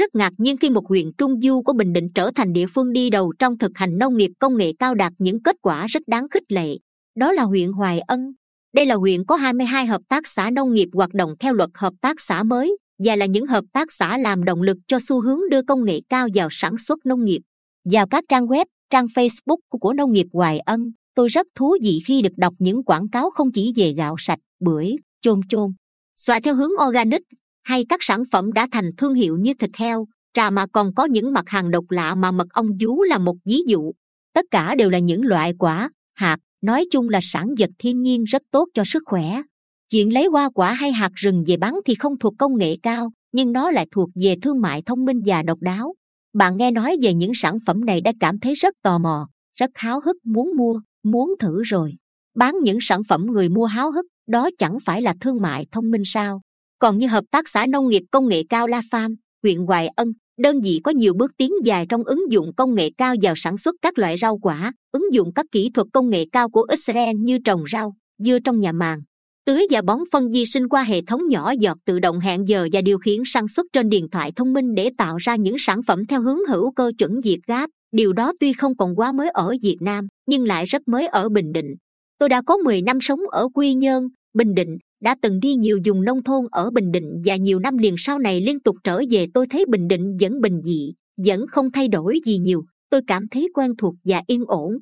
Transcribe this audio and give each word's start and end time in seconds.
rất 0.00 0.14
ngạc 0.14 0.32
nhiên 0.38 0.56
khi 0.56 0.70
một 0.70 0.86
huyện 0.88 1.12
trung 1.18 1.40
du 1.40 1.62
của 1.62 1.72
bình 1.72 1.92
định 1.92 2.08
trở 2.14 2.30
thành 2.34 2.52
địa 2.52 2.66
phương 2.66 2.92
đi 2.92 3.10
đầu 3.10 3.32
trong 3.38 3.58
thực 3.58 3.72
hành 3.74 3.98
nông 3.98 4.16
nghiệp 4.16 4.30
công 4.38 4.56
nghệ 4.56 4.72
cao 4.78 4.94
đạt 4.94 5.12
những 5.18 5.42
kết 5.42 5.56
quả 5.62 5.86
rất 5.86 6.02
đáng 6.06 6.26
khích 6.30 6.52
lệ 6.52 6.76
đó 7.16 7.32
là 7.32 7.42
huyện 7.42 7.72
hoài 7.72 8.00
ân 8.00 8.32
đây 8.74 8.86
là 8.86 8.94
huyện 8.94 9.24
có 9.24 9.36
22 9.36 9.86
hợp 9.86 10.00
tác 10.08 10.26
xã 10.26 10.50
nông 10.50 10.74
nghiệp 10.74 10.88
hoạt 10.92 11.14
động 11.14 11.34
theo 11.40 11.52
luật 11.52 11.70
hợp 11.74 11.94
tác 12.00 12.20
xã 12.20 12.42
mới 12.42 12.76
và 13.04 13.16
là 13.16 13.26
những 13.26 13.46
hợp 13.46 13.64
tác 13.72 13.92
xã 13.92 14.18
làm 14.18 14.44
động 14.44 14.62
lực 14.62 14.76
cho 14.86 14.98
xu 15.00 15.20
hướng 15.20 15.38
đưa 15.50 15.62
công 15.62 15.84
nghệ 15.84 16.00
cao 16.08 16.28
vào 16.34 16.48
sản 16.50 16.78
xuất 16.78 17.06
nông 17.06 17.24
nghiệp. 17.24 17.40
Vào 17.84 18.06
các 18.06 18.24
trang 18.28 18.46
web, 18.46 18.64
trang 18.90 19.06
Facebook 19.06 19.58
của 19.68 19.92
nông 19.92 20.12
nghiệp 20.12 20.26
Hoài 20.32 20.58
Ân, 20.60 20.92
tôi 21.14 21.28
rất 21.28 21.46
thú 21.54 21.76
vị 21.82 21.98
khi 22.06 22.22
được 22.22 22.32
đọc 22.36 22.54
những 22.58 22.84
quảng 22.84 23.08
cáo 23.08 23.30
không 23.30 23.52
chỉ 23.52 23.72
về 23.76 23.92
gạo 23.96 24.14
sạch, 24.18 24.38
bưởi, 24.60 24.96
chôm 25.20 25.40
chôm, 25.48 25.72
xoài 26.16 26.40
theo 26.40 26.54
hướng 26.54 26.70
organic 26.88 27.22
hay 27.62 27.84
các 27.88 28.02
sản 28.02 28.22
phẩm 28.32 28.52
đã 28.52 28.66
thành 28.72 28.90
thương 28.98 29.14
hiệu 29.14 29.38
như 29.38 29.54
thịt 29.54 29.70
heo, 29.76 30.06
trà 30.34 30.50
mà 30.50 30.66
còn 30.66 30.94
có 30.94 31.04
những 31.04 31.32
mặt 31.32 31.44
hàng 31.46 31.70
độc 31.70 31.84
lạ 31.90 32.14
mà 32.14 32.30
mật 32.30 32.46
ong 32.52 32.68
vú 32.80 33.02
là 33.02 33.18
một 33.18 33.36
ví 33.44 33.62
dụ. 33.66 33.92
Tất 34.34 34.44
cả 34.50 34.74
đều 34.74 34.90
là 34.90 34.98
những 34.98 35.22
loại 35.22 35.52
quả, 35.58 35.90
hạt, 36.14 36.38
nói 36.62 36.84
chung 36.90 37.08
là 37.08 37.18
sản 37.22 37.54
vật 37.58 37.70
thiên 37.78 38.02
nhiên 38.02 38.24
rất 38.24 38.42
tốt 38.50 38.68
cho 38.74 38.82
sức 38.86 39.02
khỏe. 39.06 39.42
Chuyện 39.90 40.12
lấy 40.14 40.26
hoa 40.26 40.50
quả 40.54 40.72
hay 40.72 40.92
hạt 40.92 41.10
rừng 41.14 41.44
về 41.46 41.56
bán 41.56 41.74
thì 41.86 41.94
không 41.94 42.18
thuộc 42.18 42.34
công 42.38 42.58
nghệ 42.58 42.76
cao 42.82 43.10
nhưng 43.32 43.52
nó 43.52 43.70
lại 43.70 43.86
thuộc 43.90 44.08
về 44.22 44.36
thương 44.42 44.60
mại 44.60 44.82
thông 44.86 45.04
minh 45.04 45.20
và 45.26 45.42
độc 45.42 45.58
đáo. 45.60 45.94
Bạn 46.34 46.56
nghe 46.56 46.70
nói 46.70 46.96
về 47.02 47.14
những 47.14 47.32
sản 47.34 47.58
phẩm 47.66 47.84
này 47.84 48.00
đã 48.00 48.12
cảm 48.20 48.40
thấy 48.40 48.54
rất 48.54 48.74
tò 48.82 48.98
mò 48.98 49.28
rất 49.60 49.70
háo 49.74 50.00
hức 50.00 50.16
muốn 50.24 50.50
mua 50.56 50.80
muốn 51.02 51.34
thử 51.40 51.62
rồi. 51.62 51.94
Bán 52.34 52.54
những 52.62 52.78
sản 52.80 53.02
phẩm 53.08 53.26
người 53.26 53.48
mua 53.48 53.64
háo 53.64 53.90
hức 53.90 54.06
đó 54.28 54.48
chẳng 54.58 54.78
phải 54.84 55.02
là 55.02 55.14
thương 55.20 55.42
mại 55.42 55.66
thông 55.72 55.90
minh 55.90 56.02
sao? 56.04 56.40
Còn 56.80 56.98
như 56.98 57.06
hợp 57.06 57.24
tác 57.30 57.48
xã 57.48 57.66
nông 57.66 57.88
nghiệp 57.88 58.02
công 58.10 58.28
nghệ 58.28 58.42
cao 58.48 58.66
la 58.66 58.80
farm, 58.90 59.14
huyện 59.42 59.58
hoài 59.58 59.88
ân, 59.96 60.12
đơn 60.38 60.60
vị 60.60 60.80
có 60.84 60.90
nhiều 60.90 61.14
bước 61.14 61.30
tiến 61.36 61.52
dài 61.64 61.86
trong 61.88 62.04
ứng 62.04 62.32
dụng 62.32 62.52
công 62.56 62.74
nghệ 62.74 62.90
cao 62.98 63.14
vào 63.22 63.34
sản 63.36 63.58
xuất 63.58 63.74
các 63.82 63.98
loại 63.98 64.16
rau 64.16 64.38
quả, 64.38 64.72
ứng 64.92 65.04
dụng 65.12 65.32
các 65.34 65.46
kỹ 65.52 65.70
thuật 65.74 65.86
công 65.92 66.10
nghệ 66.10 66.24
cao 66.32 66.48
của 66.48 66.66
israel 66.70 67.16
như 67.16 67.38
trồng 67.44 67.64
rau, 67.72 67.94
dưa 68.18 68.38
trong 68.44 68.60
nhà 68.60 68.72
màng. 68.72 69.00
Tưới 69.44 69.66
và 69.70 69.82
bón 69.82 69.98
phân 70.12 70.30
vi 70.30 70.46
sinh 70.46 70.68
qua 70.68 70.82
hệ 70.82 71.00
thống 71.02 71.28
nhỏ 71.28 71.52
giọt 71.60 71.78
tự 71.84 71.98
động 71.98 72.20
hẹn 72.20 72.48
giờ 72.48 72.68
và 72.72 72.80
điều 72.80 72.98
khiển 72.98 73.22
sản 73.26 73.48
xuất 73.48 73.66
trên 73.72 73.88
điện 73.88 74.08
thoại 74.12 74.32
thông 74.36 74.52
minh 74.52 74.74
để 74.74 74.90
tạo 74.98 75.16
ra 75.16 75.36
những 75.36 75.56
sản 75.58 75.82
phẩm 75.86 76.06
theo 76.06 76.22
hướng 76.22 76.38
hữu 76.48 76.72
cơ 76.72 76.92
chuẩn 76.98 77.20
việt 77.20 77.40
gáp. 77.46 77.70
Điều 77.92 78.12
đó 78.12 78.32
tuy 78.40 78.52
không 78.52 78.76
còn 78.76 78.96
quá 78.96 79.12
mới 79.12 79.30
ở 79.30 79.52
việt 79.62 79.76
nam, 79.80 80.06
nhưng 80.26 80.44
lại 80.44 80.64
rất 80.64 80.88
mới 80.88 81.06
ở 81.06 81.28
bình 81.28 81.52
định. 81.52 81.74
Tôi 82.18 82.28
đã 82.28 82.42
có 82.46 82.56
10 82.56 82.82
năm 82.82 82.98
sống 83.00 83.20
ở 83.30 83.48
quy 83.54 83.74
nhơn, 83.74 84.08
bình 84.34 84.54
định 84.54 84.78
đã 85.00 85.16
từng 85.22 85.40
đi 85.40 85.54
nhiều 85.54 85.78
vùng 85.84 86.04
nông 86.04 86.22
thôn 86.22 86.46
ở 86.50 86.70
bình 86.70 86.92
định 86.92 87.22
và 87.24 87.36
nhiều 87.36 87.58
năm 87.58 87.78
liền 87.78 87.94
sau 87.98 88.18
này 88.18 88.40
liên 88.40 88.60
tục 88.60 88.76
trở 88.84 89.00
về 89.10 89.26
tôi 89.34 89.46
thấy 89.50 89.64
bình 89.68 89.88
định 89.88 90.16
vẫn 90.20 90.40
bình 90.40 90.60
dị 90.64 90.92
vẫn 91.26 91.46
không 91.46 91.72
thay 91.72 91.88
đổi 91.88 92.20
gì 92.24 92.38
nhiều. 92.38 92.64
Tôi 92.90 93.00
cảm 93.06 93.28
thấy 93.28 93.48
quen 93.54 93.76
thuộc 93.78 93.94
và 94.04 94.22
yên 94.26 94.44
ổn. 94.46 94.72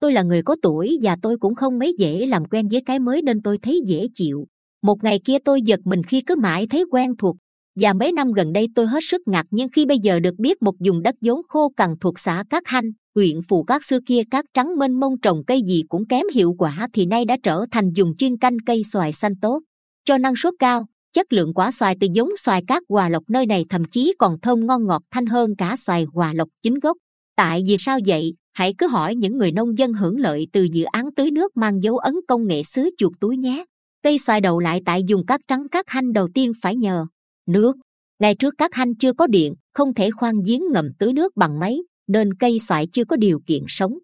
Tôi 0.00 0.12
là 0.12 0.22
người 0.22 0.42
có 0.42 0.56
tuổi 0.62 0.98
và 1.02 1.16
tôi 1.22 1.36
cũng 1.38 1.54
không 1.54 1.78
mấy 1.78 1.94
dễ 1.98 2.26
làm 2.26 2.44
quen 2.44 2.68
với 2.68 2.80
cái 2.86 2.98
mới 2.98 3.22
nên 3.22 3.42
tôi 3.42 3.58
thấy 3.62 3.80
dễ 3.86 4.06
chịu. 4.14 4.46
Một 4.82 5.04
ngày 5.04 5.20
kia 5.24 5.38
tôi 5.44 5.62
giật 5.62 5.80
mình 5.84 6.02
khi 6.02 6.20
cứ 6.20 6.36
mãi 6.36 6.66
thấy 6.66 6.84
quen 6.90 7.16
thuộc. 7.16 7.36
Và 7.80 7.92
mấy 7.92 8.12
năm 8.12 8.32
gần 8.32 8.52
đây 8.52 8.68
tôi 8.74 8.86
hết 8.86 9.00
sức 9.02 9.22
ngạc 9.26 9.46
nhiên 9.50 9.68
khi 9.68 9.86
bây 9.86 9.98
giờ 9.98 10.20
được 10.20 10.34
biết 10.38 10.62
một 10.62 10.74
vùng 10.78 11.02
đất 11.02 11.14
vốn 11.20 11.40
khô 11.48 11.72
cằn 11.76 11.94
thuộc 12.00 12.18
xã 12.18 12.44
Cát 12.50 12.62
Hanh, 12.66 12.90
huyện 13.16 13.42
Phù 13.48 13.62
Cát 13.62 13.84
xưa 13.84 13.98
kia 14.06 14.22
cát 14.30 14.44
trắng 14.54 14.78
mênh 14.78 15.00
mông 15.00 15.20
trồng 15.20 15.44
cây 15.46 15.62
gì 15.62 15.82
cũng 15.88 16.06
kém 16.08 16.26
hiệu 16.34 16.54
quả 16.58 16.88
thì 16.92 17.06
nay 17.06 17.24
đã 17.24 17.36
trở 17.42 17.64
thành 17.70 17.90
dùng 17.94 18.16
chuyên 18.16 18.36
canh 18.36 18.56
cây 18.66 18.82
xoài 18.84 19.12
xanh 19.12 19.32
tốt, 19.42 19.62
cho 20.04 20.18
năng 20.18 20.36
suất 20.36 20.54
cao. 20.58 20.86
Chất 21.12 21.32
lượng 21.32 21.54
quả 21.54 21.70
xoài 21.70 21.96
từ 22.00 22.06
giống 22.14 22.28
xoài 22.38 22.62
cát 22.66 22.82
Hòa 22.88 23.08
Lộc 23.08 23.22
nơi 23.28 23.46
này 23.46 23.64
thậm 23.68 23.84
chí 23.84 24.14
còn 24.18 24.40
thơm 24.40 24.66
ngon 24.66 24.86
ngọt 24.86 25.02
thanh 25.10 25.26
hơn 25.26 25.56
cả 25.58 25.76
xoài 25.76 26.06
Hòa 26.12 26.32
Lộc 26.32 26.48
chính 26.62 26.78
gốc. 26.80 26.96
Tại 27.36 27.62
vì 27.66 27.76
sao 27.76 27.98
vậy? 28.06 28.34
hãy 28.56 28.74
cứ 28.78 28.86
hỏi 28.88 29.14
những 29.14 29.38
người 29.38 29.52
nông 29.52 29.78
dân 29.78 29.92
hưởng 29.92 30.18
lợi 30.18 30.46
từ 30.52 30.62
dự 30.72 30.84
án 30.84 31.14
tưới 31.14 31.30
nước 31.30 31.56
mang 31.56 31.82
dấu 31.82 31.98
ấn 31.98 32.14
công 32.28 32.46
nghệ 32.46 32.62
xứ 32.62 32.90
chuột 32.98 33.12
túi 33.20 33.36
nhé 33.36 33.64
cây 34.02 34.18
xoài 34.18 34.40
đầu 34.40 34.58
lại 34.58 34.80
tại 34.84 35.02
dùng 35.06 35.26
cát 35.26 35.40
trắng 35.48 35.68
cát 35.68 35.84
hanh 35.88 36.12
đầu 36.12 36.28
tiên 36.34 36.52
phải 36.62 36.76
nhờ 36.76 37.06
nước 37.46 37.76
ngày 38.18 38.34
trước 38.34 38.54
các 38.58 38.74
hanh 38.74 38.94
chưa 38.94 39.12
có 39.12 39.26
điện 39.26 39.54
không 39.74 39.94
thể 39.94 40.10
khoan 40.10 40.34
giếng 40.46 40.62
ngầm 40.72 40.88
tưới 40.98 41.12
nước 41.12 41.36
bằng 41.36 41.58
máy 41.58 41.78
nên 42.06 42.34
cây 42.34 42.58
xoài 42.58 42.86
chưa 42.86 43.04
có 43.04 43.16
điều 43.16 43.40
kiện 43.46 43.62
sống. 43.68 43.98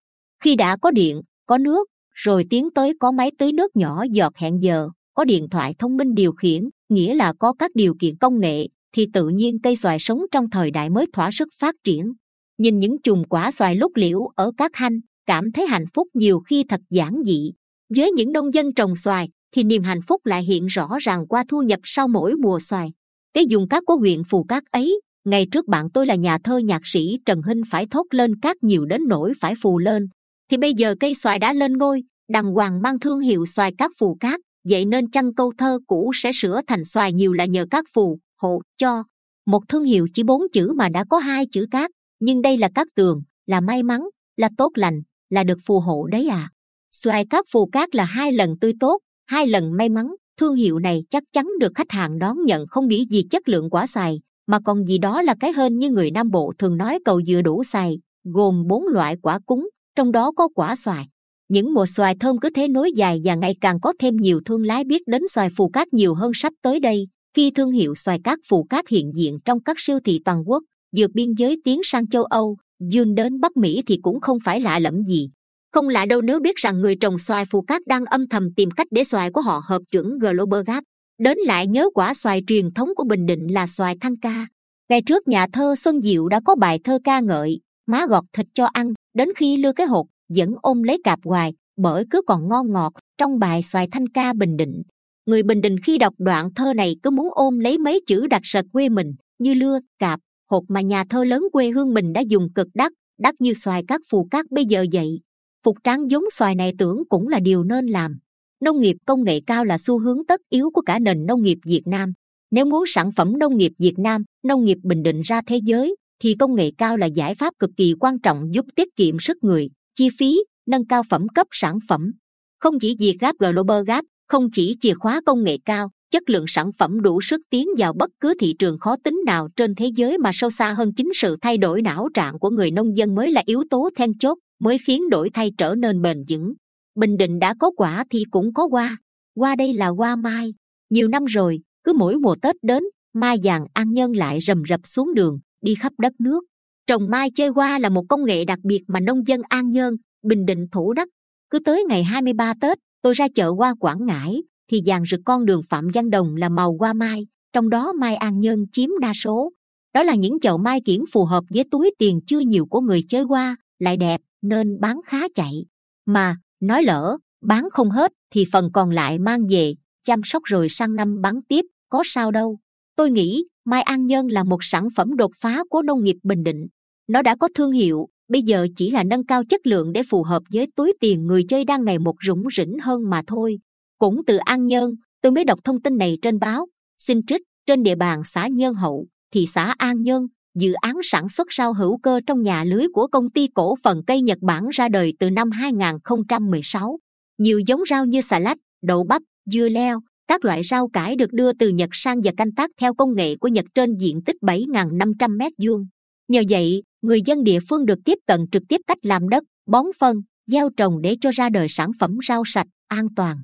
Khi 0.44 0.56
đã 0.56 0.76
có 0.76 0.90
điện, 0.90 1.22
có 1.46 1.58
nước, 1.58 1.88
rồi 2.12 2.44
tiến 2.50 2.70
tới 2.74 2.94
có 3.00 3.10
máy 3.10 3.30
tưới 3.38 3.52
nước 3.52 3.76
nhỏ 3.76 4.04
giọt 4.10 4.36
hẹn 4.36 4.62
giờ, 4.62 4.88
có 5.14 5.24
điện 5.24 5.48
thoại 5.50 5.74
thông 5.78 5.96
minh 5.96 6.14
điều 6.14 6.32
khiển, 6.32 6.68
nghĩa 6.88 7.14
là 7.14 7.32
có 7.38 7.52
các 7.58 7.70
điều 7.74 7.94
kiện 8.00 8.16
công 8.16 8.40
nghệ, 8.40 8.66
thì 8.92 9.06
tự 9.12 9.28
nhiên 9.28 9.58
cây 9.62 9.76
xoài 9.76 9.98
sống 9.98 10.22
trong 10.30 10.50
thời 10.50 10.70
đại 10.70 10.90
mới 10.90 11.06
thỏa 11.12 11.30
sức 11.30 11.48
phát 11.58 11.74
triển. 11.84 12.12
Nhìn 12.58 12.78
những 12.78 13.02
chùm 13.02 13.24
quả 13.24 13.50
xoài 13.50 13.76
lúc 13.76 13.92
liễu 13.94 14.26
ở 14.36 14.52
các 14.56 14.70
hanh, 14.74 15.00
cảm 15.26 15.52
thấy 15.52 15.66
hạnh 15.66 15.84
phúc 15.94 16.08
nhiều 16.14 16.40
khi 16.40 16.64
thật 16.68 16.80
giản 16.90 17.22
dị. 17.26 17.52
Với 17.96 18.10
những 18.10 18.32
nông 18.32 18.54
dân 18.54 18.74
trồng 18.74 18.96
xoài, 18.96 19.28
thì 19.54 19.62
niềm 19.62 19.82
hạnh 19.82 20.00
phúc 20.08 20.26
lại 20.26 20.44
hiện 20.44 20.66
rõ 20.66 20.96
ràng 21.00 21.26
qua 21.26 21.44
thu 21.48 21.62
nhập 21.62 21.80
sau 21.84 22.08
mỗi 22.08 22.34
mùa 22.36 22.60
xoài. 22.60 22.92
Cái 23.34 23.46
dùng 23.46 23.68
cát 23.68 23.82
của 23.86 23.96
huyện 23.96 24.22
phù 24.24 24.44
cát 24.44 24.64
ấy 24.70 25.00
ngày 25.24 25.46
trước 25.52 25.68
bạn 25.68 25.90
tôi 25.90 26.06
là 26.06 26.14
nhà 26.14 26.38
thơ 26.44 26.58
nhạc 26.58 26.82
sĩ 26.84 27.18
trần 27.26 27.42
hinh 27.42 27.62
phải 27.70 27.86
thốt 27.90 28.06
lên 28.10 28.40
cát 28.40 28.56
nhiều 28.62 28.84
đến 28.84 29.00
nỗi 29.08 29.32
phải 29.40 29.54
phù 29.62 29.78
lên. 29.78 30.08
Thì 30.50 30.56
bây 30.56 30.74
giờ 30.74 30.94
cây 31.00 31.14
xoài 31.14 31.38
đã 31.38 31.52
lên 31.52 31.72
ngôi, 31.78 32.02
đàng 32.28 32.52
hoàng 32.52 32.82
mang 32.82 33.00
thương 33.00 33.20
hiệu 33.20 33.46
xoài 33.46 33.72
cát 33.78 33.90
phù 33.98 34.16
cát, 34.20 34.40
vậy 34.68 34.84
nên 34.84 35.10
chăng 35.10 35.34
câu 35.34 35.52
thơ 35.58 35.78
cũ 35.86 36.12
sẽ 36.14 36.32
sửa 36.32 36.60
thành 36.66 36.84
xoài 36.84 37.12
nhiều 37.12 37.32
là 37.32 37.44
nhờ 37.44 37.66
các 37.70 37.84
phù, 37.94 38.18
hộ, 38.42 38.60
cho. 38.78 39.04
Một 39.46 39.62
thương 39.68 39.84
hiệu 39.84 40.08
chỉ 40.14 40.22
bốn 40.22 40.42
chữ 40.52 40.72
mà 40.76 40.88
đã 40.88 41.04
có 41.10 41.18
hai 41.18 41.46
chữ 41.52 41.66
cát, 41.70 41.90
nhưng 42.20 42.42
đây 42.42 42.56
là 42.56 42.68
các 42.74 42.88
tường, 42.94 43.22
là 43.46 43.60
may 43.60 43.82
mắn, 43.82 44.00
là 44.36 44.48
tốt 44.56 44.70
lành, 44.74 45.02
là 45.30 45.44
được 45.44 45.58
phù 45.66 45.80
hộ 45.80 46.06
đấy 46.06 46.28
à 46.28 46.50
xoài 46.92 47.26
cát 47.30 47.44
phù 47.52 47.66
cát 47.66 47.94
là 47.94 48.04
hai 48.04 48.32
lần 48.32 48.58
tươi 48.60 48.72
tốt, 48.80 48.98
hai 49.26 49.46
lần 49.46 49.76
may 49.76 49.88
mắn, 49.88 50.14
thương 50.40 50.54
hiệu 50.54 50.78
này 50.78 51.04
chắc 51.10 51.22
chắn 51.32 51.46
được 51.60 51.72
khách 51.74 51.90
hàng 51.90 52.18
đón 52.18 52.36
nhận 52.46 52.66
không 52.66 52.88
nghĩ 52.88 53.06
gì 53.10 53.22
chất 53.30 53.48
lượng 53.48 53.70
quả 53.70 53.86
xoài 53.86 54.20
mà 54.52 54.58
còn 54.64 54.84
gì 54.84 54.98
đó 54.98 55.22
là 55.22 55.34
cái 55.40 55.52
hơn 55.52 55.78
như 55.78 55.90
người 55.90 56.10
nam 56.10 56.30
bộ 56.30 56.52
thường 56.58 56.76
nói 56.76 56.98
cầu 57.04 57.22
dừa 57.22 57.42
đủ 57.42 57.64
xài 57.64 57.98
gồm 58.24 58.66
bốn 58.68 58.86
loại 58.86 59.16
quả 59.22 59.38
cúng 59.46 59.68
trong 59.96 60.12
đó 60.12 60.32
có 60.36 60.48
quả 60.54 60.76
xoài 60.76 61.06
những 61.48 61.74
mùa 61.74 61.86
xoài 61.86 62.14
thơm 62.20 62.38
cứ 62.38 62.50
thế 62.54 62.68
nối 62.68 62.92
dài 62.96 63.20
và 63.24 63.34
ngày 63.34 63.56
càng 63.60 63.80
có 63.80 63.92
thêm 63.98 64.16
nhiều 64.16 64.40
thương 64.44 64.66
lái 64.66 64.84
biết 64.84 65.02
đến 65.06 65.22
xoài 65.30 65.48
phù 65.56 65.68
cát 65.68 65.92
nhiều 65.92 66.14
hơn 66.14 66.32
sắp 66.34 66.52
tới 66.62 66.80
đây 66.80 67.08
khi 67.36 67.50
thương 67.50 67.72
hiệu 67.72 67.94
xoài 67.94 68.20
cát 68.24 68.38
phù 68.48 68.64
cát 68.64 68.88
hiện 68.88 69.12
diện 69.16 69.38
trong 69.44 69.62
các 69.62 69.76
siêu 69.80 69.98
thị 70.04 70.20
toàn 70.24 70.42
quốc 70.46 70.62
vượt 70.96 71.10
biên 71.14 71.32
giới 71.38 71.60
tiến 71.64 71.80
sang 71.84 72.08
châu 72.08 72.24
Âu, 72.24 72.56
dương 72.90 73.14
đến 73.14 73.40
Bắc 73.40 73.56
Mỹ 73.56 73.82
thì 73.86 73.98
cũng 74.02 74.20
không 74.20 74.38
phải 74.44 74.60
lạ 74.60 74.78
lẫm 74.78 75.02
gì. 75.08 75.30
Không 75.72 75.88
lạ 75.88 76.06
đâu 76.06 76.20
nếu 76.20 76.40
biết 76.40 76.56
rằng 76.56 76.80
người 76.80 76.96
trồng 77.00 77.18
xoài 77.18 77.44
phù 77.44 77.62
cát 77.62 77.82
đang 77.86 78.04
âm 78.04 78.28
thầm 78.28 78.48
tìm 78.56 78.70
cách 78.70 78.86
để 78.90 79.04
xoài 79.04 79.30
của 79.30 79.40
họ 79.40 79.62
hợp 79.68 79.82
chuẩn 79.90 80.18
Global 80.18 80.60
Gap. 80.66 80.84
Đến 81.18 81.38
lại 81.46 81.66
nhớ 81.66 81.88
quả 81.94 82.14
xoài 82.14 82.42
truyền 82.46 82.70
thống 82.70 82.88
của 82.96 83.04
Bình 83.04 83.26
Định 83.26 83.46
là 83.52 83.66
xoài 83.66 83.96
thanh 84.00 84.16
ca. 84.16 84.46
Ngày 84.88 85.02
trước 85.02 85.28
nhà 85.28 85.46
thơ 85.52 85.74
Xuân 85.74 86.02
Diệu 86.02 86.28
đã 86.28 86.40
có 86.44 86.54
bài 86.54 86.78
thơ 86.84 86.98
ca 87.04 87.20
ngợi, 87.20 87.60
má 87.86 88.06
gọt 88.08 88.24
thịt 88.32 88.46
cho 88.54 88.66
ăn, 88.72 88.92
đến 89.14 89.28
khi 89.36 89.56
lưa 89.56 89.72
cái 89.72 89.86
hột, 89.86 90.06
vẫn 90.28 90.54
ôm 90.62 90.82
lấy 90.82 91.00
cạp 91.04 91.18
hoài, 91.24 91.52
bởi 91.76 92.04
cứ 92.10 92.22
còn 92.26 92.48
ngon 92.48 92.72
ngọt 92.72 92.92
trong 93.18 93.38
bài 93.38 93.62
xoài 93.62 93.88
thanh 93.92 94.08
ca 94.08 94.32
Bình 94.32 94.56
Định. 94.56 94.82
Người 95.26 95.42
Bình 95.42 95.60
Định 95.60 95.76
khi 95.84 95.98
đọc 95.98 96.14
đoạn 96.18 96.54
thơ 96.54 96.74
này 96.74 96.96
cứ 97.02 97.10
muốn 97.10 97.28
ôm 97.30 97.58
lấy 97.58 97.78
mấy 97.78 98.00
chữ 98.06 98.26
đặc 98.26 98.42
sệt 98.44 98.64
quê 98.72 98.88
mình 98.88 99.14
như 99.38 99.54
lưa, 99.54 99.78
cạp, 99.98 100.20
hột 100.50 100.64
mà 100.68 100.80
nhà 100.80 101.04
thơ 101.10 101.24
lớn 101.24 101.42
quê 101.52 101.70
hương 101.70 101.94
mình 101.94 102.12
đã 102.12 102.20
dùng 102.20 102.52
cực 102.54 102.68
đắt 102.74 102.92
đắt 103.18 103.34
như 103.40 103.54
xoài 103.54 103.84
các 103.88 104.00
phù 104.10 104.28
cát 104.30 104.50
bây 104.50 104.64
giờ 104.64 104.86
vậy 104.92 105.20
phục 105.64 105.76
tráng 105.84 106.10
giống 106.10 106.24
xoài 106.32 106.54
này 106.54 106.72
tưởng 106.78 107.02
cũng 107.08 107.28
là 107.28 107.40
điều 107.40 107.64
nên 107.64 107.86
làm 107.86 108.18
nông 108.62 108.80
nghiệp 108.80 108.96
công 109.06 109.24
nghệ 109.24 109.40
cao 109.46 109.64
là 109.64 109.78
xu 109.78 109.98
hướng 109.98 110.18
tất 110.28 110.40
yếu 110.50 110.70
của 110.70 110.82
cả 110.82 110.98
nền 110.98 111.26
nông 111.26 111.42
nghiệp 111.42 111.58
việt 111.64 111.82
nam. 111.86 112.12
Nếu 112.50 112.64
muốn 112.64 112.84
sản 112.86 113.12
phẩm 113.12 113.38
nông 113.38 113.56
nghiệp 113.56 113.72
việt 113.78 113.98
nam, 113.98 114.22
nông 114.44 114.64
nghiệp 114.64 114.78
bình 114.82 115.02
định 115.02 115.22
ra 115.22 115.40
thế 115.46 115.60
giới, 115.64 115.96
thì 116.22 116.34
công 116.34 116.54
nghệ 116.54 116.70
cao 116.78 116.96
là 116.96 117.06
giải 117.06 117.34
pháp 117.34 117.54
cực 117.58 117.70
kỳ 117.76 117.94
quan 118.00 118.20
trọng 118.20 118.54
giúp 118.54 118.66
tiết 118.76 118.88
kiệm 118.96 119.20
sức 119.20 119.36
người, 119.42 119.68
chi 119.94 120.08
phí, 120.18 120.44
nâng 120.66 120.86
cao 120.86 121.02
phẩm 121.10 121.26
cấp 121.34 121.46
sản 121.50 121.78
phẩm. 121.88 122.12
Không 122.60 122.78
chỉ 122.80 122.96
việt 122.98 123.16
gap 123.20 123.36
global 123.38 123.84
gap 123.86 124.04
không 124.28 124.50
chỉ 124.52 124.76
chìa 124.80 124.94
khóa 124.94 125.20
công 125.26 125.44
nghệ 125.44 125.56
cao, 125.64 125.90
chất 126.10 126.30
lượng 126.30 126.44
sản 126.48 126.70
phẩm 126.78 127.02
đủ 127.02 127.20
sức 127.20 127.40
tiến 127.50 127.66
vào 127.78 127.92
bất 127.92 128.10
cứ 128.20 128.34
thị 128.40 128.54
trường 128.58 128.78
khó 128.78 128.96
tính 129.04 129.20
nào 129.26 129.48
trên 129.56 129.74
thế 129.74 129.90
giới 129.96 130.18
mà 130.18 130.30
sâu 130.32 130.50
xa 130.50 130.72
hơn 130.72 130.92
chính 130.96 131.08
sự 131.14 131.36
thay 131.40 131.58
đổi 131.58 131.82
não 131.82 132.08
trạng 132.14 132.38
của 132.38 132.50
người 132.50 132.70
nông 132.70 132.96
dân 132.96 133.14
mới 133.14 133.30
là 133.30 133.42
yếu 133.46 133.64
tố 133.70 133.90
then 133.96 134.18
chốt, 134.18 134.38
mới 134.60 134.78
khiến 134.78 135.10
đổi 135.10 135.30
thay 135.34 135.50
trở 135.58 135.74
nên 135.74 136.02
bền 136.02 136.24
vững 136.28 136.52
bình 136.94 137.16
định 137.16 137.38
đã 137.38 137.54
có 137.60 137.70
quả 137.76 138.04
thì 138.10 138.24
cũng 138.30 138.54
có 138.54 138.68
hoa. 138.70 138.96
Hoa 139.36 139.56
đây 139.56 139.72
là 139.72 139.88
hoa 139.88 140.16
mai. 140.16 140.54
Nhiều 140.90 141.08
năm 141.08 141.24
rồi 141.24 141.60
cứ 141.84 141.92
mỗi 141.92 142.16
mùa 142.16 142.36
tết 142.42 142.56
đến 142.62 142.82
mai 143.14 143.36
vàng 143.42 143.66
an 143.72 143.92
nhân 143.92 144.16
lại 144.16 144.40
rầm 144.40 144.62
rập 144.68 144.80
xuống 144.84 145.14
đường 145.14 145.38
đi 145.62 145.74
khắp 145.74 145.92
đất 145.98 146.12
nước. 146.18 146.44
Trồng 146.86 147.10
mai 147.10 147.30
chơi 147.34 147.48
hoa 147.48 147.78
là 147.78 147.88
một 147.88 148.04
công 148.08 148.24
nghệ 148.24 148.44
đặc 148.44 148.58
biệt 148.62 148.82
mà 148.86 149.00
nông 149.00 149.26
dân 149.26 149.40
an 149.48 149.72
nhơn 149.72 149.94
bình 150.22 150.46
định 150.46 150.66
thủ 150.72 150.92
đất. 150.92 151.08
Cứ 151.50 151.58
tới 151.58 151.84
ngày 151.84 152.04
23 152.04 152.54
tết 152.60 152.78
tôi 153.02 153.14
ra 153.14 153.26
chợ 153.34 153.50
hoa 153.50 153.74
quảng 153.80 154.06
ngãi 154.06 154.42
thì 154.70 154.80
dàn 154.86 155.02
rực 155.10 155.20
con 155.24 155.44
đường 155.44 155.62
phạm 155.68 155.88
văn 155.94 156.10
đồng 156.10 156.36
là 156.36 156.48
màu 156.48 156.76
hoa 156.80 156.92
mai 156.92 157.26
trong 157.52 157.68
đó 157.68 157.92
mai 157.92 158.16
an 158.16 158.40
nhân 158.40 158.66
chiếm 158.72 158.90
đa 159.00 159.12
số. 159.14 159.50
Đó 159.94 160.02
là 160.02 160.14
những 160.14 160.40
chậu 160.40 160.58
mai 160.58 160.80
kiển 160.84 161.00
phù 161.12 161.24
hợp 161.24 161.44
với 161.50 161.64
túi 161.70 161.90
tiền 161.98 162.20
chưa 162.26 162.40
nhiều 162.40 162.66
của 162.66 162.80
người 162.80 163.04
chơi 163.08 163.22
hoa, 163.22 163.56
lại 163.78 163.96
đẹp 163.96 164.20
nên 164.42 164.80
bán 164.80 165.00
khá 165.06 165.28
chạy. 165.34 165.64
Mà 166.06 166.36
nói 166.62 166.82
lỡ, 166.82 167.16
bán 167.42 167.68
không 167.72 167.90
hết 167.90 168.12
thì 168.34 168.44
phần 168.52 168.70
còn 168.72 168.90
lại 168.90 169.18
mang 169.18 169.46
về, 169.50 169.74
chăm 170.04 170.20
sóc 170.24 170.42
rồi 170.44 170.68
sang 170.68 170.94
năm 170.94 171.20
bán 171.20 171.40
tiếp, 171.48 171.64
có 171.88 172.02
sao 172.04 172.30
đâu. 172.30 172.58
Tôi 172.96 173.10
nghĩ 173.10 173.44
mai 173.64 173.82
an 173.82 174.06
nhân 174.06 174.26
là 174.26 174.44
một 174.44 174.58
sản 174.64 174.88
phẩm 174.96 175.16
đột 175.16 175.30
phá 175.40 175.64
của 175.70 175.82
nông 175.82 176.04
nghiệp 176.04 176.16
bình 176.22 176.42
định. 176.42 176.66
Nó 177.08 177.22
đã 177.22 177.36
có 177.36 177.48
thương 177.54 177.72
hiệu, 177.72 178.08
bây 178.28 178.42
giờ 178.42 178.66
chỉ 178.76 178.90
là 178.90 179.04
nâng 179.04 179.26
cao 179.26 179.42
chất 179.44 179.66
lượng 179.66 179.92
để 179.92 180.02
phù 180.10 180.22
hợp 180.22 180.42
với 180.52 180.66
túi 180.76 180.92
tiền 181.00 181.26
người 181.26 181.44
chơi 181.48 181.64
đang 181.64 181.84
ngày 181.84 181.98
một 181.98 182.14
rủng 182.26 182.42
rỉnh 182.56 182.78
hơn 182.82 183.10
mà 183.10 183.22
thôi. 183.26 183.58
Cũng 183.98 184.20
từ 184.26 184.36
an 184.36 184.66
nhân, 184.66 184.94
tôi 185.22 185.32
mới 185.32 185.44
đọc 185.44 185.58
thông 185.64 185.82
tin 185.82 185.96
này 185.96 186.18
trên 186.22 186.38
báo, 186.38 186.66
xin 186.98 187.26
trích 187.26 187.42
trên 187.66 187.82
địa 187.82 187.94
bàn 187.94 188.22
xã 188.24 188.46
nhân 188.46 188.74
hậu, 188.74 189.06
thị 189.34 189.46
xã 189.46 189.74
an 189.78 190.02
nhân 190.02 190.26
dự 190.54 190.72
án 190.72 190.94
sản 191.02 191.28
xuất 191.28 191.52
rau 191.52 191.74
hữu 191.74 191.98
cơ 191.98 192.20
trong 192.26 192.42
nhà 192.42 192.64
lưới 192.64 192.86
của 192.92 193.06
công 193.06 193.30
ty 193.30 193.48
cổ 193.54 193.74
phần 193.82 194.02
cây 194.06 194.22
Nhật 194.22 194.38
Bản 194.40 194.68
ra 194.72 194.88
đời 194.88 195.12
từ 195.18 195.30
năm 195.30 195.50
2016. 195.50 196.98
Nhiều 197.38 197.58
giống 197.66 197.80
rau 197.88 198.06
như 198.06 198.20
xà 198.20 198.38
lách, 198.38 198.58
đậu 198.82 199.04
bắp, 199.04 199.22
dưa 199.46 199.68
leo, 199.68 200.00
các 200.28 200.44
loại 200.44 200.62
rau 200.62 200.88
cải 200.88 201.16
được 201.16 201.32
đưa 201.32 201.52
từ 201.52 201.68
Nhật 201.68 201.90
sang 201.92 202.20
và 202.24 202.32
canh 202.36 202.52
tác 202.52 202.70
theo 202.80 202.94
công 202.94 203.14
nghệ 203.14 203.36
của 203.36 203.48
Nhật 203.48 203.64
trên 203.74 203.96
diện 203.96 204.20
tích 204.26 204.36
7.500 204.42 205.38
m2. 205.38 205.84
Nhờ 206.28 206.42
vậy, 206.48 206.82
người 207.02 207.20
dân 207.26 207.44
địa 207.44 207.58
phương 207.68 207.86
được 207.86 207.98
tiếp 208.04 208.18
cận 208.26 208.40
trực 208.52 208.62
tiếp 208.68 208.80
cách 208.86 208.98
làm 209.02 209.28
đất, 209.28 209.44
bón 209.66 209.86
phân, 209.98 210.16
gieo 210.46 210.70
trồng 210.76 211.02
để 211.02 211.16
cho 211.20 211.30
ra 211.30 211.48
đời 211.48 211.68
sản 211.68 211.90
phẩm 212.00 212.18
rau 212.28 212.42
sạch, 212.46 212.66
an 212.88 213.06
toàn. 213.16 213.36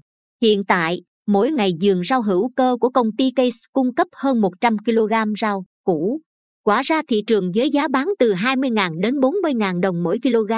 Hiện 0.43 0.65
tại, 0.65 1.03
mỗi 1.27 1.53
ngày 1.53 1.73
vườn 1.83 2.05
rau 2.05 2.23
hữu 2.23 2.51
cơ 2.57 2.77
của 2.81 2.91
công 2.91 3.17
ty 3.19 3.31
Case 3.37 3.59
cung 3.73 3.95
cấp 3.95 4.07
hơn 4.17 4.41
100 4.41 4.77
kg 4.79 5.13
rau 5.41 5.65
củ. 5.85 6.21
Quả 6.69 6.83
ra 6.85 7.03
thị 7.09 7.23
trường 7.27 7.53
với 7.55 7.71
giá 7.71 7.89
bán 7.89 8.09
từ 8.19 8.33
20.000 8.33 9.01
đến 9.01 9.21
40.000 9.21 9.81
đồng 9.81 10.03
mỗi 10.03 10.19
kg. 10.23 10.53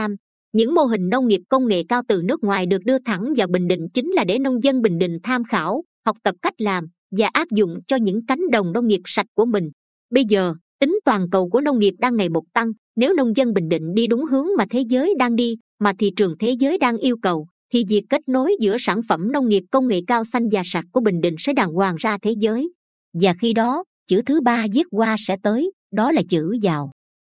Những 0.53 0.75
mô 0.75 0.83
hình 0.83 1.09
nông 1.09 1.29
nghiệp 1.29 1.41
công 1.49 1.69
nghệ 1.69 1.83
cao 1.89 2.03
từ 2.09 2.23
nước 2.25 2.45
ngoài 2.45 2.67
được 2.67 2.85
đưa 2.85 2.99
thẳng 2.99 3.33
vào 3.37 3.47
Bình 3.47 3.69
Định 3.69 3.89
chính 3.95 4.11
là 4.11 4.25
để 4.25 4.39
nông 4.39 4.63
dân 4.63 4.83
Bình 4.83 4.99
Định 4.99 5.19
tham 5.23 5.43
khảo, 5.45 5.85
học 6.07 6.17
tập 6.23 6.35
cách 6.43 6.61
làm 6.61 6.87
và 7.11 7.27
áp 7.33 7.51
dụng 7.51 7.79
cho 7.87 7.97
những 7.97 8.27
cánh 8.27 8.41
đồng 8.53 8.73
nông 8.73 8.87
nghiệp 8.87 9.01
sạch 9.05 9.27
của 9.35 9.45
mình. 9.45 9.71
Bây 10.11 10.25
giờ, 10.29 10.55
tính 10.81 10.99
toàn 11.05 11.31
cầu 11.31 11.49
của 11.49 11.61
nông 11.61 11.79
nghiệp 11.79 11.95
đang 11.99 12.17
ngày 12.17 12.29
một 12.29 12.45
tăng, 12.53 12.73
nếu 12.97 13.15
nông 13.15 13.37
dân 13.37 13.55
Bình 13.55 13.69
Định 13.69 13.95
đi 13.95 14.07
đúng 14.07 14.25
hướng 14.25 14.47
mà 14.59 14.65
thế 14.71 14.81
giới 14.81 15.15
đang 15.19 15.37
đi, 15.37 15.57
mà 15.81 15.93
thị 15.99 16.11
trường 16.17 16.35
thế 16.39 16.51
giới 16.59 16.79
đang 16.79 16.97
yêu 16.97 17.17
cầu, 17.23 17.47
thì 17.73 17.85
việc 17.89 18.03
kết 18.09 18.29
nối 18.29 18.57
giữa 18.61 18.77
sản 18.79 19.01
phẩm 19.09 19.33
nông 19.33 19.49
nghiệp 19.49 19.65
công 19.71 19.89
nghệ 19.89 20.01
cao 20.07 20.25
xanh 20.25 20.49
và 20.53 20.63
sạch 20.65 20.85
của 20.93 21.01
Bình 21.01 21.21
Định 21.21 21.35
sẽ 21.39 21.53
đàng 21.53 21.73
hoàng 21.73 21.97
ra 21.99 22.19
thế 22.23 22.35
giới. 22.39 22.73
Và 23.13 23.35
khi 23.41 23.53
đó, 23.53 23.85
chữ 24.07 24.23
thứ 24.27 24.41
ba 24.41 24.67
viết 24.73 24.87
qua 24.91 25.17
sẽ 25.19 25.37
tới, 25.43 25.71
đó 25.91 26.13
là 26.13 26.23
chữ 26.29 26.57
giàu. 26.63 26.91